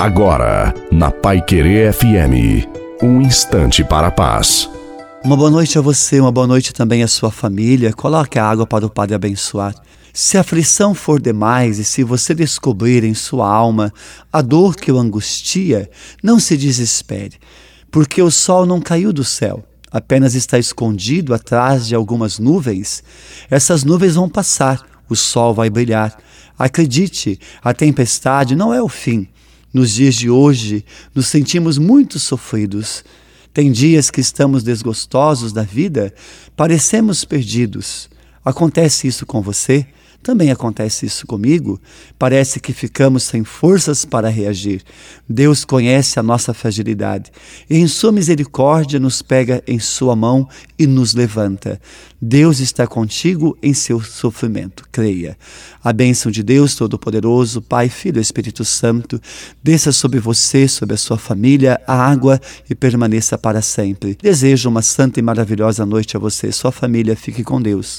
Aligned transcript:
Agora, 0.00 0.72
na 0.90 1.10
Pai 1.10 1.42
Querer 1.42 1.92
FM, 1.92 2.66
um 3.02 3.20
instante 3.20 3.84
para 3.84 4.06
a 4.06 4.10
paz. 4.10 4.66
Uma 5.22 5.36
boa 5.36 5.50
noite 5.50 5.78
a 5.78 5.82
você, 5.82 6.18
uma 6.18 6.32
boa 6.32 6.46
noite 6.46 6.72
também 6.72 7.02
à 7.02 7.06
sua 7.06 7.30
família. 7.30 7.92
Coloque 7.92 8.38
a 8.38 8.46
água 8.46 8.66
para 8.66 8.86
o 8.86 8.88
Padre 8.88 9.14
abençoar. 9.14 9.74
Se 10.10 10.38
a 10.38 10.40
aflição 10.40 10.94
for 10.94 11.20
demais 11.20 11.78
e 11.78 11.84
se 11.84 12.02
você 12.02 12.34
descobrir 12.34 13.04
em 13.04 13.12
sua 13.12 13.46
alma 13.46 13.92
a 14.32 14.40
dor 14.40 14.74
que 14.74 14.90
o 14.90 14.96
angustia, 14.96 15.90
não 16.22 16.40
se 16.40 16.56
desespere, 16.56 17.34
porque 17.90 18.22
o 18.22 18.30
sol 18.30 18.64
não 18.64 18.80
caiu 18.80 19.12
do 19.12 19.22
céu, 19.22 19.62
apenas 19.92 20.34
está 20.34 20.58
escondido 20.58 21.34
atrás 21.34 21.86
de 21.86 21.94
algumas 21.94 22.38
nuvens. 22.38 23.04
Essas 23.50 23.84
nuvens 23.84 24.14
vão 24.14 24.30
passar, 24.30 24.80
o 25.10 25.14
sol 25.14 25.52
vai 25.52 25.68
brilhar. 25.68 26.16
Acredite, 26.58 27.38
a 27.62 27.74
tempestade 27.74 28.56
não 28.56 28.72
é 28.72 28.80
o 28.80 28.88
fim. 28.88 29.28
Nos 29.72 29.92
dias 29.92 30.14
de 30.16 30.28
hoje, 30.28 30.84
nos 31.14 31.28
sentimos 31.28 31.78
muito 31.78 32.18
sofridos. 32.18 33.04
Tem 33.52 33.70
dias 33.70 34.10
que 34.10 34.20
estamos 34.20 34.62
desgostosos 34.62 35.52
da 35.52 35.62
vida, 35.62 36.14
parecemos 36.56 37.24
perdidos. 37.24 38.08
Acontece 38.44 39.06
isso 39.06 39.26
com 39.26 39.40
você? 39.42 39.86
Também 40.22 40.50
acontece 40.50 41.06
isso 41.06 41.26
comigo. 41.26 41.80
Parece 42.18 42.60
que 42.60 42.74
ficamos 42.74 43.22
sem 43.22 43.42
forças 43.42 44.04
para 44.04 44.28
reagir. 44.28 44.82
Deus 45.26 45.64
conhece 45.64 46.18
a 46.18 46.22
nossa 46.22 46.52
fragilidade 46.52 47.32
e, 47.68 47.78
em 47.78 47.86
Sua 47.86 48.12
misericórdia, 48.12 49.00
nos 49.00 49.22
pega 49.22 49.62
em 49.66 49.78
Sua 49.78 50.14
mão 50.14 50.46
e 50.78 50.86
nos 50.86 51.14
levanta. 51.14 51.80
Deus 52.20 52.60
está 52.60 52.86
contigo 52.86 53.56
em 53.62 53.72
seu 53.72 54.02
sofrimento. 54.02 54.84
Creia. 54.92 55.38
A 55.82 55.90
bênção 55.90 56.30
de 56.30 56.42
Deus 56.42 56.74
Todo-Poderoso, 56.74 57.62
Pai, 57.62 57.88
Filho 57.88 58.18
e 58.18 58.20
Espírito 58.20 58.62
Santo, 58.62 59.18
desça 59.62 59.90
sobre 59.90 60.20
você, 60.20 60.68
sobre 60.68 60.94
a 60.94 60.98
sua 60.98 61.16
família, 61.16 61.80
a 61.86 61.94
água 61.94 62.38
e 62.68 62.74
permaneça 62.74 63.38
para 63.38 63.62
sempre. 63.62 64.18
Desejo 64.20 64.68
uma 64.68 64.82
santa 64.82 65.18
e 65.18 65.22
maravilhosa 65.22 65.86
noite 65.86 66.14
a 66.14 66.20
você 66.20 66.48
e 66.48 66.52
sua 66.52 66.70
família. 66.70 67.16
Fique 67.16 67.42
com 67.42 67.60
Deus. 67.60 67.98